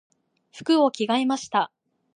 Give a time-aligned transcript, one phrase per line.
[0.51, 1.71] 服を着替えました。